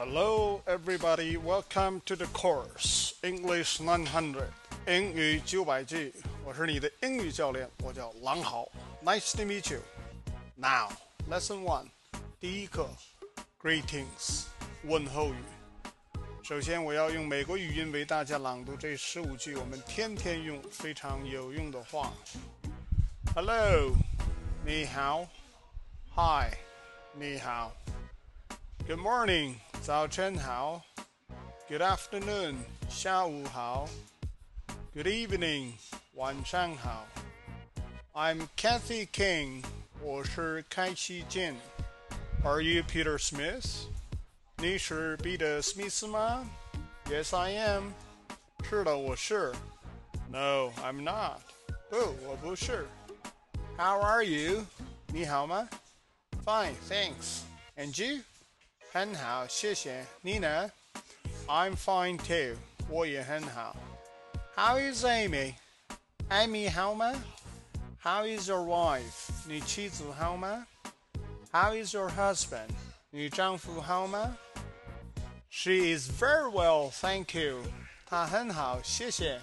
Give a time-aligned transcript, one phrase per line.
[0.00, 1.36] Hello, everybody.
[1.36, 4.44] Welcome to the course English 900
[4.86, 6.14] 英语九百句。
[6.44, 8.68] 我是你的英语教练，我叫郎豪。
[9.04, 9.80] Nice to meet you.
[10.54, 10.90] Now,
[11.28, 11.88] lesson one，
[12.38, 12.88] 第一课，
[13.60, 14.44] greetings，
[14.84, 15.36] 问候语。
[16.42, 22.12] 首先，我要用美国语音为大家朗读这十五句我们天天用、非常有用的话。
[23.34, 23.92] Hello，
[24.64, 25.26] 你好。
[26.14, 26.54] Hi，
[27.12, 27.72] 你好。
[28.86, 30.82] Good morning， 早晨好。
[31.68, 32.56] Good afternoon，
[32.88, 33.88] 下午好。
[34.94, 35.72] Good evening，
[36.14, 37.06] 晚上好。
[38.12, 39.64] I'm Kathy King，
[40.00, 41.54] 我是开西健。
[42.44, 43.88] Are you Peter Smith？
[44.56, 46.46] 你是彼得·史密斯吗？
[47.06, 47.92] Yes, I am。
[48.68, 49.54] 是的，我是。
[50.30, 51.40] No, I'm not。
[51.90, 52.86] 不，我不是。
[53.76, 54.64] How are you？
[55.08, 55.68] 你好吗？
[56.44, 57.42] Fine, thanks.
[57.76, 58.22] And you？
[58.92, 60.06] 很好，谢谢。
[60.20, 60.70] 你呢？
[61.46, 62.56] I'm fine too，
[62.88, 63.76] 我也很好。
[64.54, 67.12] How is Amy？Amy 好吗？
[68.02, 69.30] How is your wife？
[69.46, 70.66] 你妻子好吗？
[71.52, 72.70] How is your husband？
[73.10, 74.36] 你丈夫好吗？
[75.50, 77.62] She is very well, thank you。
[78.06, 79.40] 她很好，谢谢。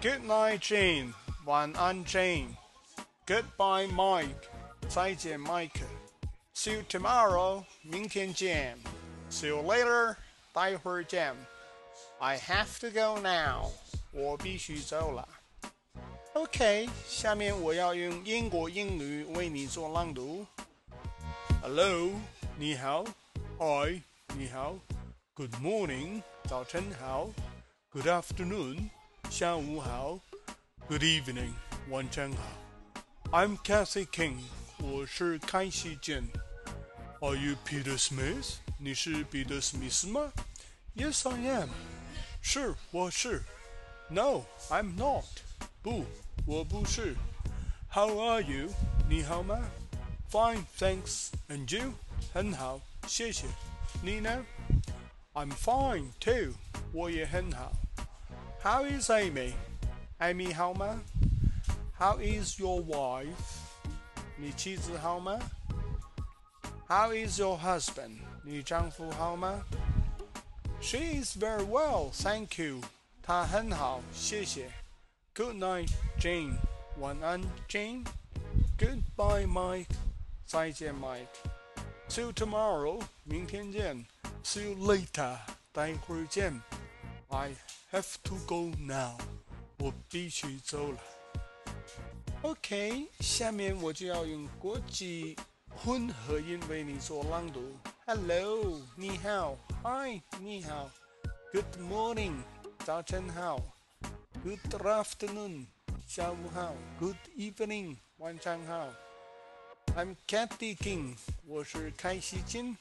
[0.00, 1.12] Good night, Jane。
[1.44, 4.48] 晚安，Jane。Goodbye, Mike。
[4.88, 5.82] 再见，Mike。
[6.56, 8.78] See you tomorrow，明天见。
[9.30, 10.16] See you later，
[10.52, 11.34] 待会儿见。
[12.18, 13.70] I have to go now，
[14.12, 15.28] 我必须走了。
[16.34, 20.46] OK，下面我要用英国英语为你做朗读。
[21.60, 22.10] Hello，
[22.56, 23.04] 你好。
[23.58, 24.00] Hi，
[24.34, 24.74] 你好。
[25.34, 27.30] Good morning，早晨好。
[27.90, 28.88] Good afternoon，
[29.30, 30.18] 下午好。
[30.88, 31.52] Good evening，
[31.88, 32.42] 晚上好。
[33.30, 34.36] I'm Kathy King，
[34.78, 36.22] 我是开西健。
[37.20, 38.54] Are you Peter Smith？
[38.78, 40.32] 你是彼得·史密斯吗？
[40.96, 41.70] Yes, I am。
[42.40, 43.42] 是，我是。
[44.08, 45.24] No, I'm not。
[45.82, 46.04] 不，
[46.44, 47.14] 我不是。
[47.90, 48.68] How are you？
[49.08, 49.58] 你好吗？
[50.30, 51.28] Fine, thanks.
[51.48, 51.92] And you？
[52.32, 53.46] 很好，谢谢。
[54.02, 54.44] 你呢？
[55.34, 56.54] I'm fine too。
[56.92, 57.72] 我也很好。
[58.62, 61.00] How is Amy？Amy 好吗？
[61.98, 63.26] How is your wife？
[64.36, 65.38] 你妻子好吗
[66.88, 68.18] ？how is your husband?
[68.44, 69.64] 你丈夫好吗？
[70.80, 72.80] She is very well, thank you.
[73.22, 74.70] 她很好，谢谢。
[75.34, 75.90] Good night,
[76.20, 76.56] Jane.
[76.98, 78.04] 晚安，Jane.
[78.76, 79.94] Goodbye, Mike.
[80.44, 81.28] 再见，Mike.
[82.08, 83.00] See you tomorrow.
[83.24, 84.04] 明天见。
[84.44, 85.38] See you later.
[85.72, 86.60] 待会儿见。
[87.28, 87.54] I
[87.92, 89.16] have to go now.
[89.78, 90.98] 我必须走了。
[92.42, 95.36] OK，下面我就要用国际。
[95.76, 97.76] 混合音为你做朗读。
[98.06, 99.56] Hello，你好。
[99.82, 100.88] Hi，你好。
[101.52, 102.34] Good morning，
[102.84, 103.58] 早晨好。
[104.44, 105.66] Good afternoon，
[106.06, 106.74] 下午好。
[107.00, 108.88] Good evening，晚上好。
[109.96, 112.76] I'm Kathy King，我是凯西金。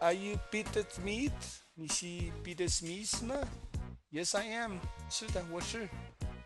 [0.00, 1.32] Are you Peter Smith？
[1.74, 2.06] 你是
[2.42, 3.34] 彼得·史密斯吗？
[4.10, 4.78] Yes, I am。
[5.08, 5.88] 是的，我是。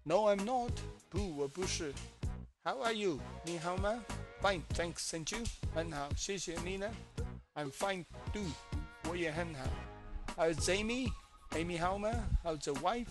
[0.04, 0.72] No, I'm not。
[1.08, 1.92] 不，我不是。
[2.64, 3.18] How are you？
[3.44, 4.02] 你好吗？
[4.42, 5.10] Fine, thanks.
[5.12, 5.44] And you?
[5.74, 6.90] 很好，谢谢你呢。
[7.54, 8.46] I'm fine too.
[9.08, 9.64] 我也很好。
[10.36, 11.10] How's Amy?
[11.50, 12.10] Amy 好吗？
[12.44, 13.08] How's your wife?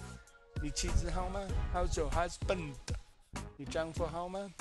[0.62, 1.40] 你妻子好吗？
[1.74, 2.74] How's your husband?
[3.58, 4.52] 你丈夫好吗？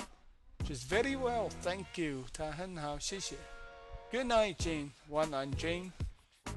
[0.65, 2.25] She's very well, thank you.
[2.33, 3.35] 她很好，谢谢。
[4.11, 4.91] Good night, Jane.
[5.09, 5.91] 晚安，Jane.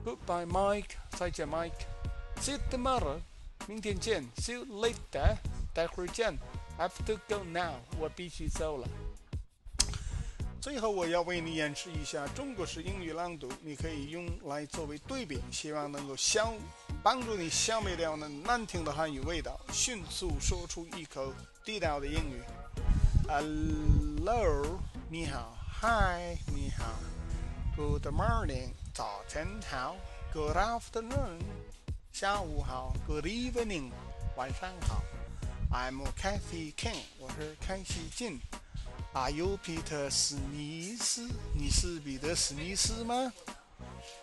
[0.04, 0.97] Goodbye, Mike.
[1.10, 1.87] 再见，Mike.
[2.37, 3.20] See you tomorrow.
[3.66, 4.28] 明天见。
[4.37, 5.37] See you later.
[5.72, 6.38] 待会儿见。
[6.77, 7.73] Have to go now.
[7.99, 8.88] 我必须走了。
[10.61, 16.53] 最后，我要为你演示一下中国式英语朗读，你可以用来作为对比，希望能够消
[17.01, 21.33] 帮助你消灭掉那难听的汉语味道，迅速说出一口
[21.65, 22.43] 地道的英语。
[23.27, 26.85] Hello，你好，Hi，你好
[27.75, 29.95] ，Good morning，早晨好
[30.31, 31.39] ，Good afternoon，
[32.12, 33.89] 下午好，Good evening，
[34.35, 35.01] 晚上好。
[35.69, 38.40] I'm Kathy King，我是开西金。
[39.14, 41.30] Are you Peter 史密斯？
[41.54, 43.34] 你是彼得·史密斯吗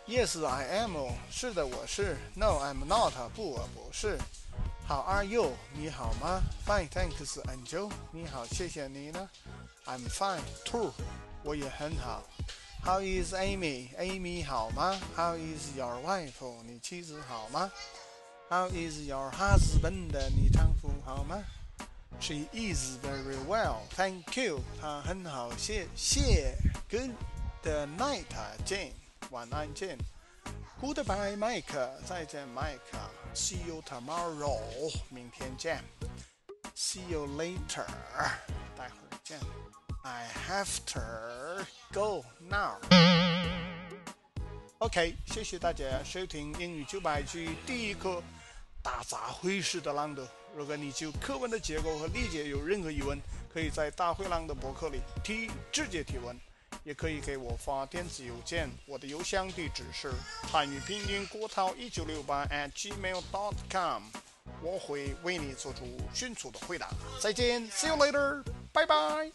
[0.06, 0.96] ？Yes, I am.
[1.30, 2.16] 是的，我是。
[2.34, 3.12] No, I'm not.
[3.34, 4.18] 不，我不是。
[4.88, 5.52] How are you？
[5.74, 7.38] 你好吗？Fine, thanks.
[7.42, 7.90] And you？
[8.10, 9.28] 你好，谢谢你呢。
[9.84, 10.92] I'm fine too.
[11.42, 12.24] 我也很好。
[12.82, 16.62] How is Amy？Amy 好吗？How is your wife？
[16.64, 17.70] 你妻子好吗
[18.49, 20.11] ？How is your husband？
[20.35, 21.43] 你丈夫好吗？
[22.19, 24.61] She is very well, thank you.
[24.81, 26.57] 她很好，谢谢。
[26.89, 27.11] Good
[27.97, 28.25] night,
[28.65, 28.93] Jane.
[29.29, 29.99] 晚安，Jane.
[30.81, 34.59] Goodbye, Mike，再见，Mike。See you tomorrow，
[35.09, 35.83] 明天见。
[36.75, 37.85] See you later，
[38.75, 39.39] 待会儿见。
[40.03, 42.79] I have to go now。
[44.84, 48.22] OK，谢谢大家收听英语九百句第一课
[48.82, 50.22] 大杂烩式的朗读。
[50.54, 53.18] 如果你就课文的结构和理解有任何疑问，
[53.50, 56.38] 可以在大灰狼的博客里提直接提问，
[56.82, 58.68] 也可以给我发电子邮件。
[58.84, 60.12] 我的邮箱地址是
[60.52, 64.02] 汉语拼音郭涛一九六八 at gmail dot com，
[64.60, 66.90] 我会为你做出迅速的回答。
[67.18, 69.32] 再见，See you later，拜拜。